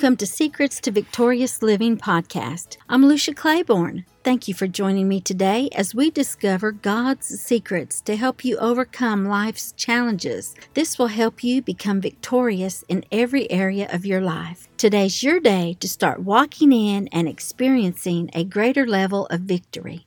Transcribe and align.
Welcome 0.00 0.16
to 0.16 0.26
Secrets 0.26 0.80
to 0.80 0.90
Victorious 0.90 1.60
Living 1.60 1.98
podcast. 1.98 2.78
I'm 2.88 3.04
Lucia 3.04 3.34
Claiborne. 3.34 4.06
Thank 4.24 4.48
you 4.48 4.54
for 4.54 4.66
joining 4.66 5.08
me 5.08 5.20
today 5.20 5.68
as 5.74 5.94
we 5.94 6.10
discover 6.10 6.72
God's 6.72 7.26
secrets 7.38 8.00
to 8.02 8.16
help 8.16 8.42
you 8.42 8.56
overcome 8.56 9.26
life's 9.26 9.72
challenges. 9.72 10.54
This 10.72 10.98
will 10.98 11.08
help 11.08 11.44
you 11.44 11.60
become 11.60 12.00
victorious 12.00 12.82
in 12.88 13.04
every 13.12 13.50
area 13.50 13.90
of 13.92 14.06
your 14.06 14.22
life. 14.22 14.68
Today's 14.78 15.22
your 15.22 15.38
day 15.38 15.76
to 15.80 15.86
start 15.86 16.20
walking 16.20 16.72
in 16.72 17.08
and 17.08 17.28
experiencing 17.28 18.30
a 18.32 18.44
greater 18.44 18.86
level 18.86 19.26
of 19.26 19.40
victory. 19.40 20.06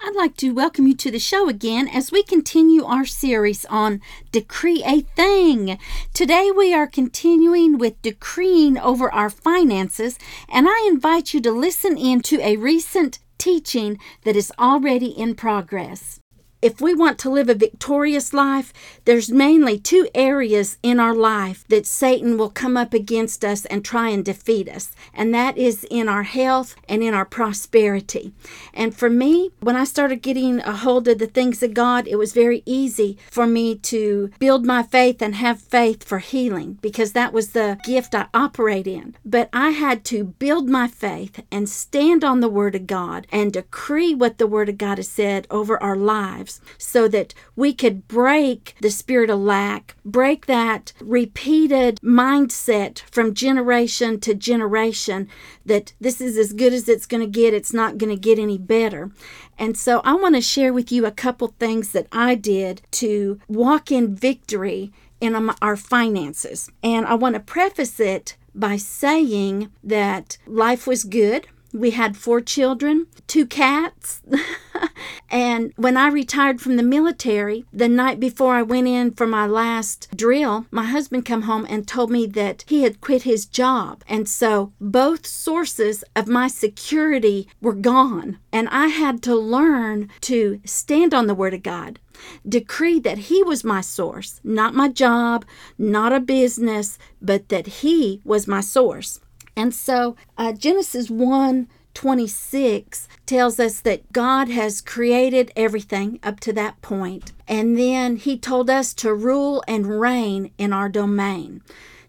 I'd 0.00 0.14
like 0.14 0.36
to 0.36 0.52
welcome 0.52 0.86
you 0.86 0.94
to 0.94 1.10
the 1.10 1.18
show 1.18 1.48
again 1.48 1.88
as 1.88 2.12
we 2.12 2.22
continue 2.22 2.84
our 2.84 3.04
series 3.04 3.64
on 3.64 4.00
Decree 4.30 4.84
a 4.86 5.00
Thing. 5.00 5.76
Today 6.14 6.52
we 6.56 6.72
are 6.72 6.86
continuing 6.86 7.78
with 7.78 8.00
decreeing 8.00 8.78
over 8.78 9.12
our 9.12 9.28
finances, 9.28 10.16
and 10.48 10.68
I 10.68 10.86
invite 10.88 11.34
you 11.34 11.40
to 11.40 11.50
listen 11.50 11.98
in 11.98 12.20
to 12.22 12.40
a 12.40 12.56
recent 12.56 13.18
teaching 13.38 13.98
that 14.22 14.36
is 14.36 14.52
already 14.56 15.08
in 15.08 15.34
progress 15.34 16.20
if 16.60 16.80
we 16.80 16.92
want 16.92 17.18
to 17.20 17.30
live 17.30 17.48
a 17.48 17.54
victorious 17.54 18.32
life, 18.32 18.72
there's 19.04 19.30
mainly 19.30 19.78
two 19.78 20.08
areas 20.12 20.76
in 20.82 20.98
our 20.98 21.14
life 21.14 21.64
that 21.68 21.86
Satan 21.86 22.36
will 22.36 22.50
come 22.50 22.76
up 22.76 22.92
against 22.92 23.44
us 23.44 23.64
and 23.66 23.84
try 23.84 24.08
and 24.08 24.24
defeat 24.24 24.68
us, 24.68 24.90
and 25.14 25.32
that 25.32 25.56
is 25.56 25.86
in 25.88 26.08
our 26.08 26.24
health 26.24 26.74
and 26.88 27.02
in 27.02 27.14
our 27.14 27.24
prosperity. 27.24 28.32
And 28.74 28.94
for 28.94 29.08
me, 29.08 29.50
when 29.60 29.76
I 29.76 29.84
started 29.84 30.20
getting 30.20 30.58
a 30.60 30.72
hold 30.72 31.06
of 31.06 31.18
the 31.18 31.28
things 31.28 31.62
of 31.62 31.74
God, 31.74 32.08
it 32.08 32.16
was 32.16 32.32
very 32.32 32.64
easy 32.66 33.18
for 33.30 33.46
me 33.46 33.76
to 33.76 34.30
build 34.40 34.66
my 34.66 34.82
faith 34.82 35.22
and 35.22 35.36
have 35.36 35.60
faith 35.60 36.02
for 36.02 36.18
healing 36.18 36.78
because 36.82 37.12
that 37.12 37.32
was 37.32 37.50
the 37.50 37.78
gift 37.84 38.16
I 38.16 38.26
operate 38.34 38.88
in. 38.88 39.14
But 39.24 39.48
I 39.52 39.70
had 39.70 40.04
to 40.06 40.24
build 40.24 40.68
my 40.68 40.88
faith 40.88 41.40
and 41.52 41.68
stand 41.68 42.24
on 42.24 42.40
the 42.40 42.48
Word 42.48 42.74
of 42.74 42.88
God 42.88 43.28
and 43.30 43.52
decree 43.52 44.12
what 44.12 44.38
the 44.38 44.48
Word 44.48 44.68
of 44.68 44.78
God 44.78 44.98
has 44.98 45.08
said 45.08 45.46
over 45.50 45.80
our 45.80 45.96
lives 45.96 46.47
lives 46.48 46.60
so 46.78 47.08
that 47.08 47.34
we 47.56 47.72
could 47.72 48.08
break 48.08 48.74
the 48.80 48.90
spirit 48.90 49.30
of 49.30 49.38
lack, 49.38 49.96
break 50.04 50.46
that 50.46 50.92
repeated 51.00 52.00
mindset 52.02 53.00
from 53.10 53.34
generation 53.34 54.20
to 54.20 54.34
generation 54.34 55.28
that 55.64 55.92
this 56.00 56.20
is 56.20 56.36
as 56.36 56.52
good 56.52 56.72
as 56.72 56.88
it's 56.88 57.06
going 57.06 57.20
to 57.20 57.26
get, 57.26 57.54
it's 57.54 57.72
not 57.72 57.98
going 57.98 58.14
to 58.14 58.20
get 58.20 58.38
any 58.38 58.58
better. 58.58 59.10
And 59.58 59.76
so 59.76 60.00
I 60.04 60.14
want 60.14 60.34
to 60.34 60.40
share 60.40 60.72
with 60.72 60.92
you 60.92 61.04
a 61.04 61.10
couple 61.10 61.48
things 61.58 61.92
that 61.92 62.06
I 62.12 62.34
did 62.34 62.82
to 62.92 63.40
walk 63.48 63.90
in 63.90 64.14
victory 64.14 64.92
in 65.20 65.34
um, 65.34 65.54
our 65.60 65.76
finances. 65.76 66.70
And 66.82 67.04
I 67.06 67.14
want 67.14 67.34
to 67.34 67.40
preface 67.40 67.98
it 67.98 68.36
by 68.54 68.76
saying 68.76 69.70
that 69.82 70.38
life 70.46 70.86
was 70.86 71.04
good. 71.04 71.48
We 71.72 71.90
had 71.90 72.16
four 72.16 72.40
children, 72.40 73.08
two 73.26 73.46
cats. 73.46 74.22
and 75.30 75.72
when 75.76 75.96
I 75.96 76.08
retired 76.08 76.60
from 76.60 76.76
the 76.76 76.82
military, 76.82 77.64
the 77.72 77.88
night 77.88 78.20
before 78.20 78.54
I 78.54 78.62
went 78.62 78.88
in 78.88 79.12
for 79.12 79.26
my 79.26 79.46
last 79.46 80.08
drill, 80.16 80.66
my 80.70 80.84
husband 80.84 81.24
come 81.24 81.42
home 81.42 81.66
and 81.68 81.86
told 81.86 82.10
me 82.10 82.26
that 82.26 82.64
he 82.66 82.82
had 82.82 83.00
quit 83.00 83.22
his 83.22 83.46
job. 83.46 84.02
And 84.08 84.28
so 84.28 84.72
both 84.80 85.26
sources 85.26 86.04
of 86.14 86.28
my 86.28 86.48
security 86.48 87.48
were 87.60 87.74
gone. 87.74 88.38
And 88.52 88.68
I 88.70 88.88
had 88.88 89.22
to 89.24 89.34
learn 89.34 90.08
to 90.22 90.60
stand 90.64 91.14
on 91.14 91.26
the 91.26 91.34
word 91.34 91.54
of 91.54 91.62
God 91.62 91.98
decree 92.48 92.98
that 93.00 93.18
He 93.18 93.42
was 93.42 93.64
my 93.64 93.80
source, 93.80 94.40
not 94.42 94.74
my 94.74 94.88
job, 94.88 95.44
not 95.76 96.12
a 96.12 96.20
business, 96.20 96.98
but 97.22 97.48
that 97.48 97.66
He 97.66 98.20
was 98.24 98.46
my 98.46 98.60
source. 98.60 99.20
And 99.56 99.74
so 99.74 100.16
uh, 100.36 100.52
Genesis 100.52 101.10
1 101.10 101.68
26 101.94 103.08
tells 103.26 103.58
us 103.58 103.80
that 103.80 104.12
God 104.12 104.48
has 104.48 104.80
created 104.80 105.52
everything 105.56 106.18
up 106.22 106.40
to 106.40 106.52
that 106.52 106.80
point, 106.82 107.32
and 107.46 107.78
then 107.78 108.16
He 108.16 108.38
told 108.38 108.70
us 108.70 108.94
to 108.94 109.12
rule 109.14 109.62
and 109.66 110.00
reign 110.00 110.50
in 110.58 110.72
our 110.72 110.88
domain 110.88 111.62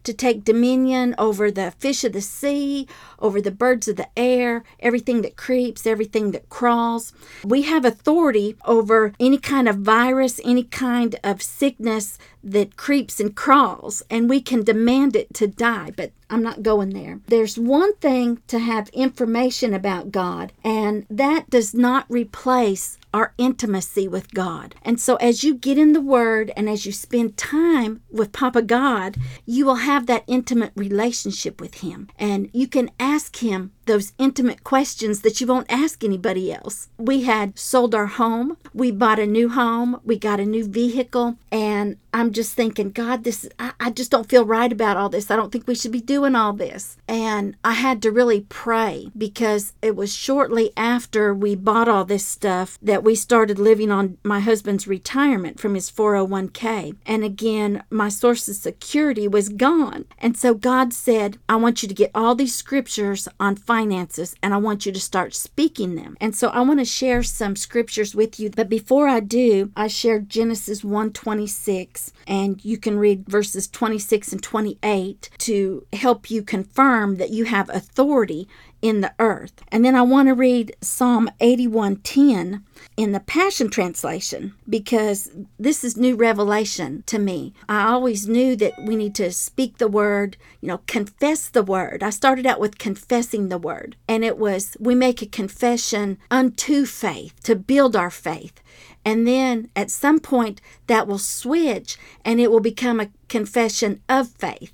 to 0.09 0.13
take 0.15 0.43
dominion 0.43 1.13
over 1.19 1.51
the 1.51 1.69
fish 1.77 2.03
of 2.03 2.13
the 2.13 2.21
sea, 2.21 2.87
over 3.19 3.39
the 3.39 3.51
birds 3.51 3.87
of 3.87 3.95
the 3.95 4.09
air, 4.17 4.63
everything 4.79 5.21
that 5.21 5.37
creeps, 5.37 5.85
everything 5.85 6.31
that 6.31 6.49
crawls. 6.49 7.13
We 7.43 7.61
have 7.63 7.85
authority 7.85 8.55
over 8.65 9.13
any 9.19 9.37
kind 9.37 9.69
of 9.69 9.77
virus, 9.77 10.41
any 10.43 10.63
kind 10.63 11.19
of 11.23 11.43
sickness 11.43 12.17
that 12.43 12.75
creeps 12.75 13.19
and 13.19 13.35
crawls, 13.35 14.01
and 14.09 14.29
we 14.29 14.41
can 14.41 14.63
demand 14.63 15.15
it 15.15 15.31
to 15.35 15.45
die, 15.45 15.91
but 15.95 16.11
I'm 16.29 16.41
not 16.41 16.63
going 16.63 16.91
there. 16.91 17.19
There's 17.27 17.57
one 17.57 17.95
thing 17.97 18.41
to 18.47 18.59
have 18.59 18.89
information 18.89 19.73
about 19.73 20.11
God, 20.11 20.53
and 20.63 21.05
that 21.09 21.49
does 21.49 21.73
not 21.73 22.05
replace 22.09 22.98
our 23.13 23.33
intimacy 23.37 24.07
with 24.07 24.33
God. 24.33 24.75
And 24.83 24.99
so, 24.99 25.15
as 25.17 25.43
you 25.43 25.55
get 25.55 25.77
in 25.77 25.93
the 25.93 26.01
Word 26.01 26.51
and 26.55 26.69
as 26.69 26.85
you 26.85 26.91
spend 26.91 27.37
time 27.37 28.01
with 28.11 28.31
Papa 28.31 28.61
God, 28.61 29.17
you 29.45 29.65
will 29.65 29.75
have 29.75 30.05
that 30.05 30.23
intimate 30.27 30.71
relationship 30.75 31.59
with 31.59 31.75
Him. 31.75 32.09
And 32.17 32.49
you 32.53 32.67
can 32.67 32.91
ask 32.99 33.37
Him 33.37 33.71
those 33.89 34.13
intimate 34.19 34.63
questions 34.63 35.21
that 35.21 35.41
you 35.41 35.47
won't 35.47 35.71
ask 35.71 36.03
anybody 36.03 36.53
else. 36.53 36.89
We 36.97 37.23
had 37.23 37.57
sold 37.57 37.95
our 37.95 38.05
home, 38.05 38.55
we 38.71 38.91
bought 38.91 39.17
a 39.17 39.25
new 39.25 39.49
home, 39.49 39.99
we 40.05 40.17
got 40.17 40.39
a 40.39 40.45
new 40.45 40.65
vehicle, 40.65 41.37
and 41.51 41.97
I'm 42.13 42.31
just 42.31 42.53
thinking, 42.53 42.91
God, 42.91 43.23
this 43.23 43.47
I, 43.59 43.71
I 43.79 43.89
just 43.91 44.11
don't 44.11 44.29
feel 44.29 44.45
right 44.45 44.71
about 44.71 44.97
all 44.97 45.09
this. 45.09 45.29
I 45.29 45.35
don't 45.35 45.51
think 45.51 45.67
we 45.67 45.75
should 45.75 45.91
be 45.91 46.01
doing 46.01 46.35
all 46.35 46.53
this. 46.53 46.97
And 47.07 47.55
I 47.63 47.73
had 47.73 48.01
to 48.03 48.11
really 48.11 48.41
pray 48.49 49.11
because 49.17 49.73
it 49.81 49.95
was 49.95 50.13
shortly 50.13 50.71
after 50.75 51.33
we 51.33 51.55
bought 51.55 51.87
all 51.87 52.05
this 52.05 52.25
stuff 52.25 52.79
that 52.81 53.03
we 53.03 53.15
started 53.15 53.59
living 53.59 53.91
on 53.91 54.17
my 54.23 54.39
husband's 54.39 54.87
retirement 54.87 55.59
from 55.59 55.75
his 55.75 55.91
401k. 55.91 56.95
And 57.05 57.23
again, 57.23 57.83
my 57.89 58.09
source 58.09 58.47
of 58.47 58.55
security 58.55 59.27
was 59.27 59.49
gone. 59.49 60.05
And 60.17 60.37
so 60.37 60.53
God 60.53 60.93
said, 60.93 61.37
I 61.47 61.55
want 61.57 61.83
you 61.83 61.89
to 61.89 61.95
get 61.95 62.11
all 62.15 62.35
these 62.35 62.55
scriptures 62.55 63.27
on 63.39 63.55
finances 63.79 64.35
and 64.43 64.53
I 64.53 64.57
want 64.57 64.85
you 64.85 64.91
to 64.91 64.99
start 64.99 65.33
speaking 65.33 65.95
them. 65.95 66.17
And 66.19 66.35
so 66.35 66.49
I 66.49 66.59
want 66.61 66.79
to 66.79 66.85
share 66.85 67.23
some 67.23 67.55
scriptures 67.55 68.13
with 68.13 68.37
you. 68.37 68.49
But 68.49 68.67
before 68.67 69.07
I 69.07 69.21
do, 69.21 69.71
I 69.73 69.87
shared 69.87 70.27
Genesis 70.29 70.83
126 70.83 72.11
and 72.27 72.63
you 72.65 72.77
can 72.77 72.99
read 72.99 73.25
verses 73.27 73.69
26 73.69 74.33
and 74.33 74.43
28 74.43 75.29
to 75.37 75.85
help 75.93 76.29
you 76.29 76.43
confirm 76.43 77.15
that 77.17 77.29
you 77.29 77.45
have 77.45 77.69
authority 77.69 78.49
in 78.81 79.01
the 79.01 79.13
earth. 79.19 79.53
And 79.69 79.83
then 79.83 79.95
I 79.95 80.01
want 80.01 80.27
to 80.27 80.33
read 80.33 80.75
Psalm 80.81 81.29
81:10 81.39 82.63
in 82.95 83.11
the 83.11 83.19
Passion 83.19 83.69
translation 83.69 84.53
because 84.67 85.31
this 85.57 85.83
is 85.83 85.97
new 85.97 86.15
revelation 86.15 87.03
to 87.07 87.19
me. 87.19 87.53
I 87.67 87.87
always 87.87 88.27
knew 88.27 88.55
that 88.57 88.73
we 88.85 88.95
need 88.95 89.15
to 89.15 89.31
speak 89.31 89.77
the 89.77 89.87
word, 89.87 90.37
you 90.61 90.67
know, 90.67 90.81
confess 90.87 91.49
the 91.49 91.63
word. 91.63 92.03
I 92.03 92.09
started 92.09 92.45
out 92.45 92.59
with 92.59 92.77
confessing 92.77 93.49
the 93.49 93.57
word, 93.57 93.95
and 94.07 94.23
it 94.23 94.37
was 94.37 94.77
we 94.79 94.95
make 94.95 95.21
a 95.21 95.25
confession 95.25 96.17
unto 96.31 96.85
faith 96.85 97.33
to 97.43 97.55
build 97.55 97.95
our 97.95 98.11
faith. 98.11 98.61
And 99.05 99.27
then 99.27 99.69
at 99.75 99.91
some 99.91 100.19
point 100.19 100.61
that 100.87 101.07
will 101.07 101.19
switch 101.19 101.97
and 102.23 102.39
it 102.39 102.51
will 102.51 102.59
become 102.59 102.99
a 102.99 103.11
confession 103.27 104.01
of 104.09 104.29
faith. 104.29 104.73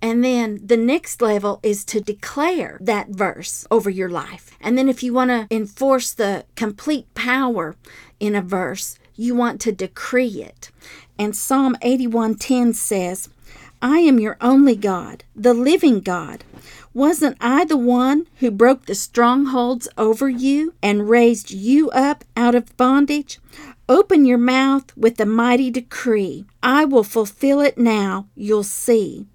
And 0.00 0.24
then 0.24 0.60
the 0.64 0.76
next 0.76 1.20
level 1.20 1.58
is 1.62 1.84
to 1.86 2.00
declare 2.00 2.78
that 2.80 3.08
verse 3.08 3.66
over 3.70 3.90
your 3.90 4.08
life. 4.08 4.56
And 4.60 4.78
then 4.78 4.88
if 4.88 5.02
you 5.02 5.12
want 5.12 5.30
to 5.30 5.54
enforce 5.54 6.12
the 6.12 6.44
complete 6.54 7.12
power 7.14 7.76
in 8.20 8.34
a 8.34 8.42
verse, 8.42 8.98
you 9.16 9.34
want 9.34 9.60
to 9.62 9.72
decree 9.72 10.42
it. 10.42 10.70
And 11.18 11.34
Psalm 11.34 11.76
81:10 11.82 12.74
says, 12.74 13.28
I 13.82 13.98
am 13.98 14.18
your 14.18 14.36
only 14.40 14.76
God, 14.76 15.24
the 15.36 15.54
living 15.54 16.00
God. 16.00 16.44
Wasn't 16.94 17.36
I 17.40 17.64
the 17.64 17.76
one 17.76 18.26
who 18.36 18.50
broke 18.50 18.86
the 18.86 18.94
strongholds 18.94 19.88
over 19.96 20.28
you 20.28 20.74
and 20.82 21.08
raised 21.08 21.52
you 21.52 21.90
up 21.90 22.24
out 22.36 22.54
of 22.54 22.76
bondage? 22.76 23.38
Open 23.90 24.26
your 24.26 24.36
mouth 24.36 24.94
with 24.98 25.18
a 25.18 25.24
mighty 25.24 25.70
decree. 25.70 26.44
I 26.62 26.84
will 26.84 27.04
fulfill 27.04 27.60
it 27.60 27.78
now, 27.78 28.26
you'll 28.34 28.62
see. 28.62 29.26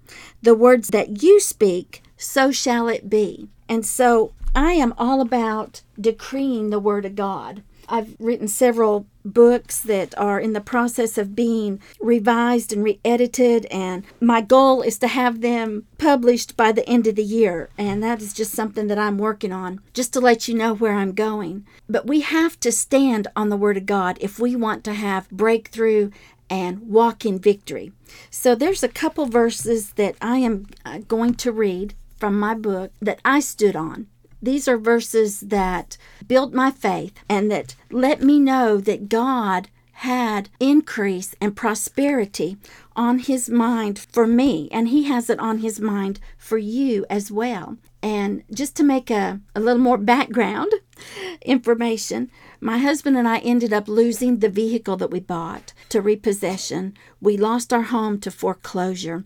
The 0.42 0.54
words 0.54 0.88
that 0.88 1.24
you 1.24 1.40
speak, 1.40 2.04
so 2.16 2.52
shall 2.52 2.86
it 2.86 3.10
be. 3.10 3.48
And 3.68 3.84
so 3.84 4.32
I 4.54 4.74
am 4.74 4.94
all 4.96 5.20
about 5.20 5.82
decreeing 6.00 6.70
the 6.70 6.78
Word 6.78 7.04
of 7.04 7.16
God. 7.16 7.64
I've 7.88 8.16
written 8.18 8.48
several 8.48 9.06
books 9.24 9.80
that 9.80 10.16
are 10.18 10.38
in 10.38 10.52
the 10.52 10.60
process 10.60 11.16
of 11.16 11.34
being 11.34 11.80
revised 12.00 12.72
and 12.72 12.84
re 12.84 13.00
edited, 13.04 13.66
and 13.66 14.04
my 14.20 14.40
goal 14.40 14.82
is 14.82 14.98
to 14.98 15.08
have 15.08 15.40
them 15.40 15.86
published 15.98 16.56
by 16.56 16.72
the 16.72 16.86
end 16.88 17.06
of 17.06 17.16
the 17.16 17.24
year. 17.24 17.70
And 17.78 18.02
that 18.02 18.20
is 18.20 18.32
just 18.32 18.52
something 18.52 18.86
that 18.88 18.98
I'm 18.98 19.18
working 19.18 19.52
on, 19.52 19.80
just 19.92 20.12
to 20.14 20.20
let 20.20 20.48
you 20.48 20.54
know 20.54 20.74
where 20.74 20.94
I'm 20.94 21.12
going. 21.12 21.66
But 21.88 22.06
we 22.06 22.20
have 22.20 22.60
to 22.60 22.72
stand 22.72 23.28
on 23.34 23.48
the 23.48 23.56
Word 23.56 23.76
of 23.76 23.86
God 23.86 24.18
if 24.20 24.38
we 24.38 24.54
want 24.56 24.84
to 24.84 24.94
have 24.94 25.30
breakthrough 25.30 26.10
and 26.50 26.88
walk 26.88 27.24
in 27.24 27.38
victory. 27.38 27.92
So 28.30 28.54
there's 28.54 28.82
a 28.82 28.88
couple 28.88 29.26
verses 29.26 29.92
that 29.94 30.16
I 30.20 30.38
am 30.38 30.66
uh, 30.84 30.98
going 30.98 31.34
to 31.36 31.52
read 31.52 31.94
from 32.18 32.38
my 32.38 32.54
book 32.54 32.92
that 33.00 33.20
I 33.24 33.40
stood 33.40 33.76
on. 33.76 34.06
These 34.44 34.68
are 34.68 34.76
verses 34.76 35.40
that 35.40 35.96
built 36.26 36.52
my 36.52 36.70
faith 36.70 37.14
and 37.28 37.50
that 37.50 37.74
let 37.90 38.22
me 38.22 38.38
know 38.38 38.76
that 38.78 39.08
God 39.08 39.68
had 39.98 40.50
increase 40.60 41.34
and 41.40 41.56
prosperity 41.56 42.58
on 42.94 43.20
his 43.20 43.48
mind 43.48 43.98
for 43.98 44.26
me, 44.26 44.68
and 44.70 44.88
he 44.88 45.04
has 45.04 45.30
it 45.30 45.38
on 45.38 45.58
his 45.58 45.80
mind 45.80 46.20
for 46.36 46.58
you 46.58 47.06
as 47.08 47.30
well. 47.30 47.78
And 48.02 48.42
just 48.52 48.76
to 48.76 48.82
make 48.82 49.10
a, 49.10 49.40
a 49.54 49.60
little 49.60 49.80
more 49.80 49.96
background 49.96 50.72
information, 51.42 52.30
my 52.60 52.78
husband 52.78 53.16
and 53.16 53.26
I 53.26 53.38
ended 53.38 53.72
up 53.72 53.88
losing 53.88 54.40
the 54.40 54.50
vehicle 54.50 54.96
that 54.96 55.10
we 55.10 55.20
bought 55.20 55.72
to 55.88 56.02
repossession. 56.02 56.94
We 57.20 57.38
lost 57.38 57.72
our 57.72 57.82
home 57.82 58.20
to 58.20 58.30
foreclosure. 58.30 59.24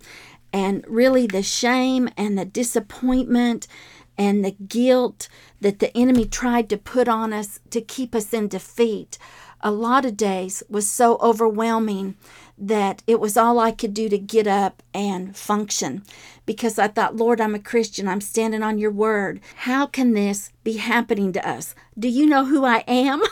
And 0.52 0.84
really, 0.88 1.26
the 1.26 1.42
shame 1.42 2.08
and 2.16 2.38
the 2.38 2.44
disappointment 2.44 3.66
and 4.18 4.44
the 4.44 4.50
guilt 4.50 5.28
that 5.60 5.78
the 5.78 5.96
enemy 5.96 6.26
tried 6.26 6.68
to 6.68 6.76
put 6.76 7.08
on 7.08 7.32
us 7.32 7.60
to 7.70 7.80
keep 7.80 8.14
us 8.14 8.34
in 8.34 8.48
defeat 8.48 9.16
a 9.60 9.70
lot 9.70 10.04
of 10.04 10.16
days 10.16 10.62
was 10.68 10.88
so 10.88 11.16
overwhelming 11.20 12.16
that 12.56 13.02
it 13.06 13.20
was 13.20 13.36
all 13.36 13.58
I 13.58 13.70
could 13.70 13.94
do 13.94 14.08
to 14.08 14.18
get 14.18 14.46
up 14.46 14.82
and 14.94 15.36
function 15.36 16.02
because 16.46 16.78
I 16.78 16.88
thought, 16.88 17.16
Lord, 17.16 17.40
I'm 17.40 17.54
a 17.54 17.60
Christian. 17.60 18.08
I'm 18.08 18.20
standing 18.20 18.62
on 18.62 18.78
your 18.78 18.90
word. 18.90 19.40
How 19.56 19.86
can 19.86 20.14
this 20.14 20.52
be 20.64 20.74
happening 20.74 21.32
to 21.32 21.48
us? 21.48 21.74
Do 21.98 22.08
you 22.08 22.26
know 22.26 22.44
who 22.46 22.64
I 22.64 22.84
am? 22.88 23.22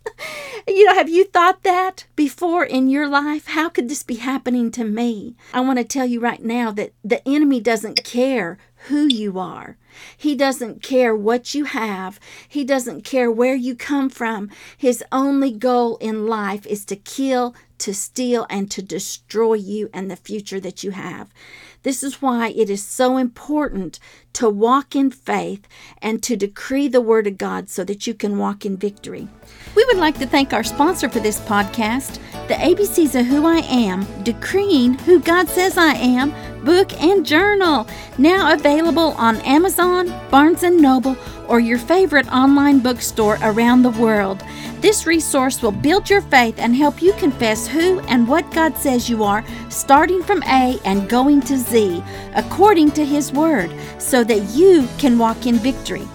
you 0.68 0.84
know, 0.84 0.94
have 0.94 1.08
you 1.08 1.24
thought 1.24 1.62
that 1.62 2.06
before 2.16 2.64
in 2.64 2.88
your 2.88 3.08
life? 3.08 3.48
How 3.48 3.68
could 3.68 3.88
this 3.88 4.02
be 4.02 4.16
happening 4.16 4.70
to 4.72 4.84
me? 4.84 5.36
I 5.52 5.60
want 5.60 5.78
to 5.78 5.84
tell 5.84 6.06
you 6.06 6.20
right 6.20 6.42
now 6.42 6.70
that 6.72 6.92
the 7.04 7.26
enemy 7.28 7.60
doesn't 7.60 8.04
care 8.04 8.58
who 8.88 9.06
you 9.06 9.38
are. 9.38 9.76
He 10.16 10.34
doesn't 10.34 10.82
care 10.82 11.14
what 11.14 11.54
you 11.54 11.64
have. 11.64 12.20
He 12.48 12.64
doesn't 12.64 13.02
care 13.04 13.30
where 13.30 13.54
you 13.54 13.74
come 13.74 14.10
from. 14.10 14.50
His 14.76 15.02
only 15.10 15.50
goal 15.50 15.96
in 15.98 16.26
life 16.26 16.66
is 16.66 16.84
to 16.86 16.96
kill, 16.96 17.54
to 17.78 17.94
steal, 17.94 18.46
and 18.50 18.70
to 18.70 18.82
destroy 18.82 19.54
you 19.54 19.88
and 19.92 20.10
the 20.10 20.16
future 20.16 20.60
that 20.60 20.84
you 20.84 20.92
have. 20.92 21.32
This 21.82 22.02
is 22.02 22.20
why 22.20 22.48
it 22.48 22.68
is 22.68 22.84
so 22.84 23.16
important 23.16 23.98
to 24.34 24.48
walk 24.48 24.96
in 24.96 25.10
faith 25.10 25.66
and 26.02 26.22
to 26.24 26.36
decree 26.36 26.88
the 26.88 27.00
Word 27.00 27.26
of 27.26 27.38
God 27.38 27.70
so 27.70 27.84
that 27.84 28.06
you 28.06 28.14
can 28.14 28.38
walk 28.38 28.66
in 28.66 28.76
victory. 28.76 29.28
We 29.74 29.84
would 29.84 29.96
like 29.96 30.18
to 30.18 30.26
thank 30.26 30.52
our 30.52 30.64
sponsor 30.64 31.08
for 31.08 31.20
this 31.20 31.40
podcast, 31.40 32.18
the 32.48 32.54
ABCs 32.54 33.18
of 33.18 33.26
Who 33.26 33.46
I 33.46 33.58
Am, 33.58 34.04
Decreeing 34.24 34.94
Who 34.94 35.20
God 35.20 35.48
Says 35.48 35.78
I 35.78 35.94
Am 35.94 36.55
book 36.66 36.92
and 37.00 37.24
journal, 37.24 37.86
now 38.18 38.52
available 38.52 39.14
on 39.16 39.36
Amazon, 39.42 40.12
Barnes 40.30 40.62
& 40.62 40.64
Noble, 40.64 41.16
or 41.46 41.60
your 41.60 41.78
favorite 41.78 42.26
online 42.32 42.80
bookstore 42.80 43.38
around 43.40 43.82
the 43.82 43.90
world. 43.90 44.42
This 44.80 45.06
resource 45.06 45.62
will 45.62 45.70
build 45.70 46.10
your 46.10 46.22
faith 46.22 46.56
and 46.58 46.74
help 46.74 47.00
you 47.00 47.12
confess 47.14 47.68
who 47.68 48.00
and 48.00 48.26
what 48.26 48.50
God 48.50 48.76
says 48.76 49.08
you 49.08 49.22
are, 49.22 49.44
starting 49.68 50.24
from 50.24 50.42
A 50.42 50.78
and 50.84 51.08
going 51.08 51.40
to 51.42 51.56
Z, 51.56 52.02
according 52.34 52.90
to 52.92 53.04
His 53.04 53.32
Word, 53.32 53.70
so 53.98 54.24
that 54.24 54.42
you 54.56 54.88
can 54.98 55.18
walk 55.18 55.46
in 55.46 55.54
victory. 55.54 56.06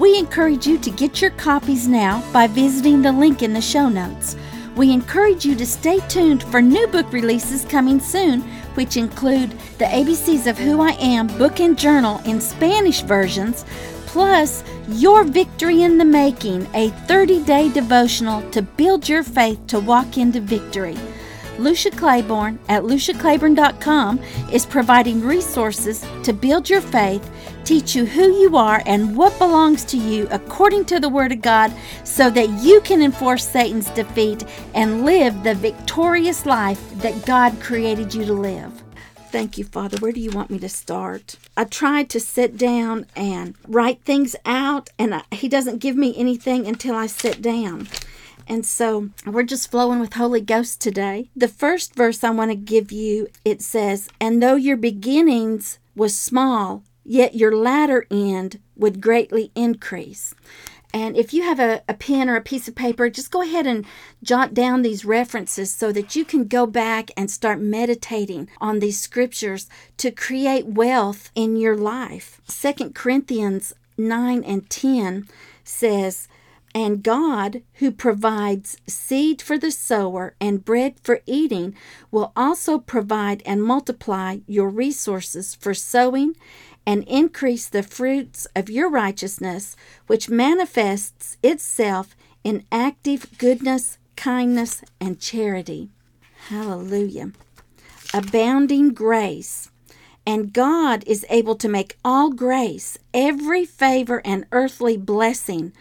We 0.00 0.18
encourage 0.18 0.66
you 0.66 0.76
to 0.78 0.90
get 0.90 1.22
your 1.22 1.30
copies 1.32 1.86
now 1.86 2.28
by 2.32 2.48
visiting 2.48 3.00
the 3.00 3.12
link 3.12 3.42
in 3.42 3.52
the 3.52 3.60
show 3.60 3.88
notes. 3.88 4.34
We 4.76 4.92
encourage 4.92 5.44
you 5.44 5.56
to 5.56 5.66
stay 5.66 5.98
tuned 6.08 6.42
for 6.44 6.62
new 6.62 6.86
book 6.86 7.12
releases 7.12 7.64
coming 7.64 8.00
soon, 8.00 8.44
which 8.74 8.96
include 8.96 9.50
the 9.78 9.84
ABCs 9.86 10.46
of 10.46 10.58
Who 10.58 10.80
I 10.80 10.92
Am 10.92 11.26
book 11.38 11.60
and 11.60 11.78
journal 11.78 12.20
in 12.24 12.40
Spanish 12.40 13.02
versions, 13.02 13.64
plus 14.06 14.64
Your 14.88 15.24
Victory 15.24 15.82
in 15.82 15.98
the 15.98 16.04
Making, 16.04 16.66
a 16.74 16.90
30 17.06 17.44
day 17.44 17.68
devotional 17.72 18.48
to 18.50 18.62
build 18.62 19.08
your 19.08 19.22
faith 19.22 19.66
to 19.68 19.80
walk 19.80 20.18
into 20.18 20.40
victory. 20.40 20.96
Lucia 21.60 21.90
Claiborne 21.90 22.58
at 22.70 22.84
luciaclaiborne.com 22.84 24.18
is 24.50 24.64
providing 24.64 25.20
resources 25.20 26.02
to 26.22 26.32
build 26.32 26.70
your 26.70 26.80
faith, 26.80 27.30
teach 27.64 27.94
you 27.94 28.06
who 28.06 28.40
you 28.40 28.56
are 28.56 28.82
and 28.86 29.14
what 29.14 29.38
belongs 29.38 29.84
to 29.84 29.98
you 29.98 30.26
according 30.30 30.86
to 30.86 30.98
the 30.98 31.08
Word 31.08 31.32
of 31.32 31.42
God, 31.42 31.70
so 32.02 32.30
that 32.30 32.48
you 32.62 32.80
can 32.80 33.02
enforce 33.02 33.46
Satan's 33.46 33.90
defeat 33.90 34.42
and 34.74 35.04
live 35.04 35.42
the 35.42 35.54
victorious 35.54 36.46
life 36.46 36.82
that 37.02 37.26
God 37.26 37.60
created 37.60 38.14
you 38.14 38.24
to 38.24 38.32
live. 38.32 38.82
Thank 39.30 39.58
you, 39.58 39.64
Father. 39.64 39.98
Where 39.98 40.12
do 40.12 40.20
you 40.20 40.30
want 40.30 40.50
me 40.50 40.58
to 40.60 40.68
start? 40.68 41.36
I 41.58 41.64
tried 41.64 42.08
to 42.10 42.20
sit 42.20 42.56
down 42.56 43.04
and 43.14 43.54
write 43.68 44.00
things 44.00 44.34
out, 44.46 44.88
and 44.98 45.14
I, 45.14 45.22
He 45.30 45.46
doesn't 45.46 45.78
give 45.78 45.94
me 45.94 46.14
anything 46.16 46.66
until 46.66 46.96
I 46.96 47.06
sit 47.06 47.42
down. 47.42 47.86
And 48.50 48.66
so 48.66 49.10
we're 49.24 49.44
just 49.44 49.70
flowing 49.70 50.00
with 50.00 50.14
Holy 50.14 50.40
Ghost 50.40 50.80
today. 50.80 51.30
The 51.36 51.46
first 51.46 51.94
verse 51.94 52.24
I 52.24 52.30
want 52.30 52.50
to 52.50 52.56
give 52.56 52.90
you, 52.90 53.28
it 53.44 53.62
says, 53.62 54.08
And 54.20 54.42
though 54.42 54.56
your 54.56 54.76
beginnings 54.76 55.78
was 55.94 56.18
small, 56.18 56.82
yet 57.04 57.36
your 57.36 57.54
latter 57.54 58.08
end 58.10 58.58
would 58.74 59.00
greatly 59.00 59.52
increase. 59.54 60.34
And 60.92 61.16
if 61.16 61.32
you 61.32 61.44
have 61.44 61.60
a, 61.60 61.82
a 61.88 61.94
pen 61.94 62.28
or 62.28 62.34
a 62.34 62.40
piece 62.40 62.66
of 62.66 62.74
paper, 62.74 63.08
just 63.08 63.30
go 63.30 63.40
ahead 63.40 63.68
and 63.68 63.86
jot 64.20 64.52
down 64.52 64.82
these 64.82 65.04
references 65.04 65.70
so 65.70 65.92
that 65.92 66.16
you 66.16 66.24
can 66.24 66.48
go 66.48 66.66
back 66.66 67.12
and 67.16 67.30
start 67.30 67.60
meditating 67.60 68.48
on 68.60 68.80
these 68.80 68.98
scriptures 68.98 69.68
to 69.98 70.10
create 70.10 70.66
wealth 70.66 71.30
in 71.36 71.54
your 71.54 71.76
life. 71.76 72.40
Second 72.48 72.96
Corinthians 72.96 73.74
9 73.96 74.42
and 74.42 74.68
10 74.68 75.28
says, 75.62 76.26
and 76.74 77.02
God, 77.02 77.62
who 77.74 77.90
provides 77.90 78.76
seed 78.86 79.42
for 79.42 79.58
the 79.58 79.72
sower 79.72 80.34
and 80.40 80.64
bread 80.64 80.94
for 81.02 81.20
eating, 81.26 81.74
will 82.10 82.32
also 82.36 82.78
provide 82.78 83.42
and 83.44 83.62
multiply 83.62 84.38
your 84.46 84.68
resources 84.68 85.54
for 85.54 85.74
sowing 85.74 86.36
and 86.86 87.04
increase 87.04 87.68
the 87.68 87.82
fruits 87.82 88.46
of 88.54 88.70
your 88.70 88.88
righteousness, 88.88 89.76
which 90.06 90.30
manifests 90.30 91.36
itself 91.42 92.16
in 92.44 92.64
active 92.70 93.36
goodness, 93.38 93.98
kindness, 94.16 94.82
and 95.00 95.20
charity. 95.20 95.90
Hallelujah. 96.48 97.32
Abounding 98.14 98.94
grace. 98.94 99.70
And 100.26 100.52
God 100.52 101.02
is 101.06 101.26
able 101.28 101.56
to 101.56 101.68
make 101.68 101.96
all 102.04 102.30
grace, 102.30 102.98
every 103.12 103.64
favor, 103.64 104.22
and 104.24 104.46
earthly 104.52 104.96
blessing 104.96 105.72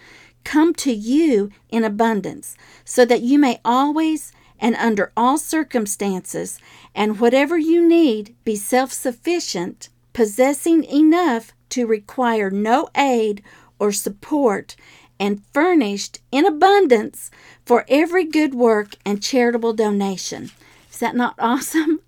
come 0.44 0.74
to 0.76 0.92
you 0.92 1.52
in 1.70 1.84
abundance, 1.84 2.56
so 2.86 3.06
that 3.06 3.22
you 3.22 3.38
may 3.38 3.60
always 3.64 4.32
and 4.60 4.76
under 4.76 5.12
all 5.16 5.38
circumstances 5.38 6.60
and 6.94 7.20
whatever 7.20 7.58
you 7.58 7.88
need 7.88 8.36
be 8.44 8.56
self 8.56 8.92
sufficient, 8.92 9.90
possessing 10.14 10.84
enough 10.84 11.54
to 11.70 11.86
require 11.86 12.50
no 12.50 12.90
aid 12.96 13.42
or 13.80 13.92
support, 13.92 14.76
and 15.20 15.44
furnished 15.54 16.20
in 16.32 16.46
abundance 16.46 17.30
for 17.66 17.86
every 17.88 18.26
good 18.26 18.54
work 18.54 18.96
and 19.06 19.22
charitable 19.24 19.74
donation. 19.74 20.52
Is 20.92 21.00
that 21.00 21.16
not 21.16 21.36
awesome? 21.40 22.02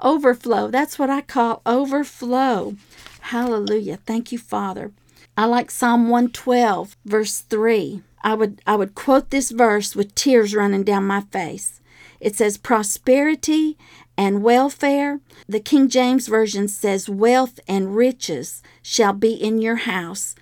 Overflow. 0.00 0.70
That's 0.70 0.98
what 0.98 1.08
I 1.08 1.22
call 1.22 1.62
overflow. 1.64 2.76
Hallelujah. 3.20 3.98
Thank 4.04 4.32
you, 4.32 4.38
Father. 4.38 4.92
I 5.36 5.46
like 5.46 5.72
Psalm 5.72 6.08
112, 6.10 6.96
verse 7.04 7.40
3. 7.40 8.02
I 8.22 8.34
would, 8.34 8.62
I 8.68 8.76
would 8.76 8.94
quote 8.94 9.30
this 9.30 9.50
verse 9.50 9.96
with 9.96 10.14
tears 10.14 10.54
running 10.54 10.84
down 10.84 11.08
my 11.08 11.22
face. 11.22 11.80
It 12.20 12.36
says, 12.36 12.56
Prosperity 12.56 13.76
and 14.16 14.44
welfare. 14.44 15.20
The 15.48 15.58
King 15.58 15.88
James 15.88 16.28
Version 16.28 16.68
says, 16.68 17.08
Wealth 17.08 17.58
and 17.66 17.96
riches 17.96 18.62
shall 18.80 19.12
be 19.12 19.32
in 19.32 19.60
your 19.60 19.76
house, 19.76 20.36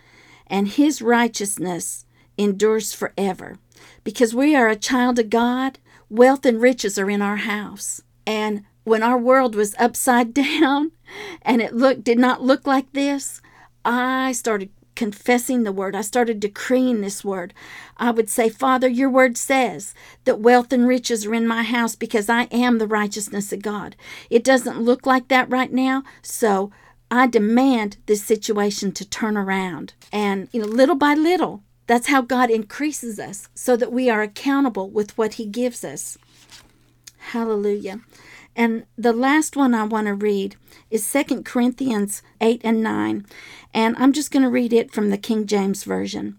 and 0.47 0.69
his 0.69 1.01
righteousness 1.01 2.05
endures 2.37 2.93
forever. 2.93 3.57
Because 4.05 4.35
we 4.35 4.55
are 4.55 4.69
a 4.69 4.77
child 4.77 5.19
of 5.19 5.31
God, 5.31 5.79
wealth 6.11 6.45
and 6.45 6.61
riches 6.61 6.99
are 6.99 7.09
in 7.09 7.23
our 7.23 7.37
house. 7.37 8.03
And 8.27 8.65
when 8.85 9.03
our 9.03 9.17
world 9.17 9.55
was 9.55 9.75
upside 9.79 10.35
down 10.35 10.93
and 11.41 11.63
it 11.63 11.75
looked 11.75 12.05
did 12.05 12.19
not 12.19 12.43
look 12.43 12.67
like 12.67 12.93
this, 12.93 13.41
I 13.85 14.33
started 14.33 14.71
confessing 15.03 15.65
the 15.65 15.73
word. 15.73 15.97
I 15.97 16.01
started 16.01 16.39
decreeing 16.39 17.01
this 17.01 17.25
word. 17.25 17.53
I 17.97 18.13
would 18.13 18.31
say, 18.31 18.49
Father, 18.49 18.87
your 18.87 19.11
word 19.11 19.37
says 19.37 19.95
that 20.27 20.39
wealth 20.39 20.73
and 20.73 20.87
riches 20.87 21.27
are 21.27 21.35
in 21.35 21.45
my 21.45 21.65
house 21.65 21.97
because 21.97 22.29
I 22.29 22.43
am 22.53 22.79
the 22.79 22.87
righteousness 22.87 23.53
of 23.53 23.63
God. 23.63 23.97
It 24.31 24.45
doesn't 24.45 24.81
look 24.81 25.05
like 25.05 25.27
that 25.27 25.51
right 25.51 25.73
now, 25.73 26.05
so 26.23 26.71
I 27.11 27.27
demand 27.27 27.97
this 28.07 28.23
situation 28.23 28.93
to 28.93 29.05
turn 29.05 29.37
around. 29.37 29.95
And, 30.13 30.49
you 30.53 30.61
know, 30.61 30.69
little 30.69 30.95
by 30.95 31.15
little, 31.15 31.65
that's 31.89 32.07
how 32.07 32.23
God 32.23 32.49
increases 32.49 33.19
us 33.19 33.49
so 33.57 33.77
that 33.77 33.91
we 33.91 34.09
are 34.09 34.23
accountable 34.23 34.89
with 34.89 35.19
what 35.19 35.35
He 35.35 35.47
gives 35.47 35.83
us. 35.83 36.17
Hallelujah. 37.33 38.03
And 38.55 38.85
the 38.97 39.13
last 39.13 39.57
one 39.57 39.75
I 39.75 39.85
want 39.85 40.07
to 40.07 40.15
read 40.15 40.57
is 40.91 41.11
2 41.11 41.43
Corinthians 41.43 42.23
8 42.41 42.61
and 42.65 42.83
9. 42.83 43.27
And 43.73 43.97
I'm 43.99 44.13
just 44.13 44.31
going 44.31 44.43
to 44.43 44.51
read 44.51 44.73
it 44.73 44.93
from 44.93 45.11
the 45.11 45.19
King 45.19 45.47
James 45.47 45.85
Version. 45.85 46.37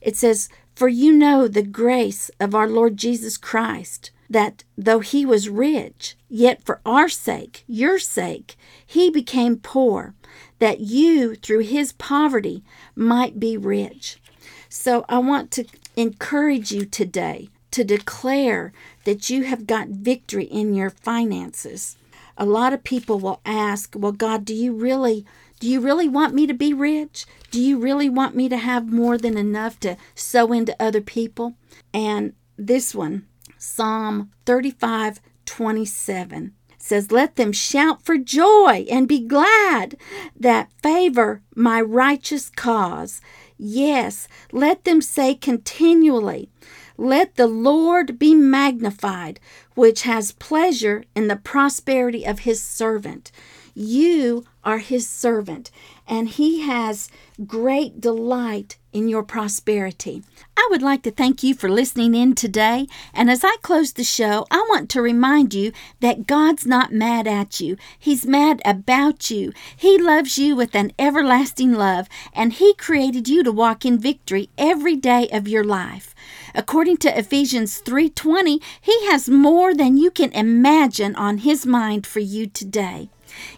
It 0.00 0.16
says, 0.16 0.48
For 0.74 0.88
you 0.88 1.12
know 1.12 1.48
the 1.48 1.62
grace 1.62 2.30
of 2.38 2.54
our 2.54 2.68
Lord 2.68 2.96
Jesus 2.96 3.36
Christ, 3.36 4.12
that 4.30 4.64
though 4.76 5.00
he 5.00 5.26
was 5.26 5.48
rich, 5.48 6.16
yet 6.28 6.64
for 6.64 6.80
our 6.86 7.08
sake, 7.08 7.64
your 7.66 7.98
sake, 7.98 8.56
he 8.84 9.10
became 9.10 9.56
poor, 9.56 10.14
that 10.58 10.80
you 10.80 11.34
through 11.34 11.60
his 11.60 11.92
poverty 11.92 12.62
might 12.94 13.40
be 13.40 13.56
rich. 13.56 14.20
So 14.68 15.04
I 15.08 15.18
want 15.18 15.50
to 15.52 15.64
encourage 15.96 16.70
you 16.70 16.84
today 16.84 17.48
to 17.76 17.84
declare 17.84 18.72
that 19.04 19.28
you 19.28 19.44
have 19.44 19.66
got 19.66 19.88
victory 19.88 20.44
in 20.44 20.72
your 20.72 20.88
finances. 20.88 21.98
A 22.38 22.46
lot 22.46 22.72
of 22.72 22.82
people 22.84 23.18
will 23.18 23.42
ask, 23.44 23.94
"Well, 23.94 24.12
God, 24.12 24.46
do 24.46 24.54
you 24.54 24.72
really 24.72 25.26
do 25.60 25.68
you 25.68 25.80
really 25.80 26.08
want 26.08 26.34
me 26.34 26.46
to 26.46 26.54
be 26.54 26.72
rich? 26.72 27.26
Do 27.50 27.60
you 27.60 27.78
really 27.78 28.08
want 28.08 28.34
me 28.34 28.48
to 28.48 28.56
have 28.56 28.90
more 28.90 29.18
than 29.18 29.36
enough 29.36 29.78
to 29.80 29.98
sow 30.14 30.52
into 30.52 30.74
other 30.80 31.02
people?" 31.02 31.54
And 31.92 32.32
this 32.56 32.94
one, 32.94 33.26
Psalm 33.58 34.30
35 34.46 35.20
27 35.44 36.54
says, 36.78 37.12
Let 37.12 37.36
them 37.36 37.52
shout 37.52 38.02
for 38.02 38.16
joy 38.16 38.86
and 38.90 39.06
be 39.06 39.20
glad 39.20 39.96
that 40.38 40.70
favor 40.82 41.42
my 41.54 41.80
righteous 41.80 42.48
cause. 42.48 43.20
Yes, 43.58 44.28
let 44.52 44.84
them 44.84 45.00
say 45.00 45.34
continually, 45.34 46.48
Let 46.98 47.36
the 47.36 47.46
Lord 47.46 48.18
be 48.18 48.34
magnified, 48.34 49.38
which 49.74 50.02
has 50.02 50.32
pleasure 50.32 51.04
in 51.14 51.28
the 51.28 51.36
prosperity 51.36 52.24
of 52.24 52.40
his 52.40 52.62
servant. 52.62 53.30
You 53.78 54.46
are 54.64 54.78
his 54.78 55.06
servant, 55.06 55.70
and 56.08 56.30
he 56.30 56.62
has 56.62 57.10
great 57.44 58.00
delight 58.00 58.78
in 58.90 59.06
your 59.06 59.22
prosperity. 59.22 60.22
I 60.56 60.66
would 60.70 60.80
like 60.80 61.02
to 61.02 61.10
thank 61.10 61.42
you 61.42 61.52
for 61.54 61.68
listening 61.68 62.14
in 62.14 62.34
today. 62.34 62.86
And 63.12 63.30
as 63.30 63.44
I 63.44 63.56
close 63.60 63.92
the 63.92 64.02
show, 64.02 64.46
I 64.50 64.64
want 64.70 64.88
to 64.90 65.02
remind 65.02 65.52
you 65.52 65.72
that 66.00 66.26
God's 66.26 66.64
not 66.64 66.94
mad 66.94 67.26
at 67.26 67.60
you, 67.60 67.76
He's 67.98 68.24
mad 68.24 68.62
about 68.64 69.30
you. 69.30 69.52
He 69.76 69.98
loves 69.98 70.38
you 70.38 70.56
with 70.56 70.74
an 70.74 70.92
everlasting 70.98 71.74
love, 71.74 72.08
and 72.32 72.54
He 72.54 72.72
created 72.72 73.28
you 73.28 73.44
to 73.44 73.52
walk 73.52 73.84
in 73.84 73.98
victory 73.98 74.48
every 74.56 74.96
day 74.96 75.28
of 75.28 75.46
your 75.46 75.64
life. 75.64 76.14
According 76.54 76.96
to 76.98 77.18
Ephesians 77.18 77.82
3:20, 77.82 78.62
He 78.80 79.06
has 79.10 79.28
more 79.28 79.74
than 79.74 79.98
you 79.98 80.10
can 80.10 80.32
imagine 80.32 81.14
on 81.14 81.38
His 81.38 81.66
mind 81.66 82.06
for 82.06 82.20
you 82.20 82.46
today. 82.46 83.10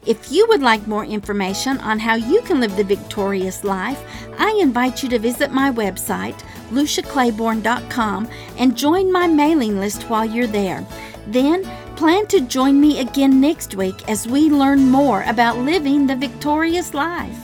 If 0.06 0.32
you 0.32 0.46
would 0.48 0.62
like 0.62 0.86
more 0.86 1.04
information 1.04 1.78
on 1.78 1.98
how 1.98 2.14
you 2.14 2.42
can 2.42 2.60
live 2.60 2.76
the 2.76 2.84
victorious 2.84 3.64
life, 3.64 4.00
I 4.38 4.58
invite 4.60 5.02
you 5.02 5.08
to 5.10 5.18
visit 5.18 5.52
my 5.52 5.70
website, 5.70 6.38
luciaclaiborne.com, 6.70 8.28
and 8.56 8.76
join 8.76 9.12
my 9.12 9.26
mailing 9.26 9.78
list 9.78 10.04
while 10.04 10.24
you're 10.24 10.46
there. 10.46 10.86
Then, 11.26 11.64
plan 11.96 12.26
to 12.28 12.40
join 12.40 12.80
me 12.80 13.00
again 13.00 13.40
next 13.40 13.74
week 13.74 14.08
as 14.08 14.28
we 14.28 14.48
learn 14.48 14.88
more 14.88 15.22
about 15.24 15.58
living 15.58 16.06
the 16.06 16.16
victorious 16.16 16.94
life. 16.94 17.38